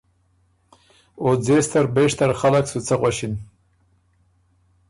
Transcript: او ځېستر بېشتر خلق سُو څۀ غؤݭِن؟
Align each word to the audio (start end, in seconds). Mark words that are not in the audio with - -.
او 1.21 1.29
ځېستر 1.45 1.85
بېشتر 1.95 2.31
خلق 2.39 2.65
سُو 2.71 2.79
څۀ 2.87 2.95
غؤݭِن؟ 2.99 3.33